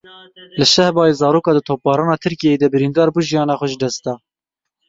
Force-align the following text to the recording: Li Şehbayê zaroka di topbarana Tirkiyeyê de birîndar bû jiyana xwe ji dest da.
Li 0.57 0.65
Şehbayê 0.73 1.13
zaroka 1.21 1.51
di 1.55 1.61
topbarana 1.69 2.15
Tirkiyeyê 2.23 2.57
de 2.63 2.67
birîndar 2.73 3.09
bû 3.13 3.19
jiyana 3.29 3.55
xwe 3.59 3.67
ji 3.71 3.77
dest 3.81 4.01
da. 4.05 4.13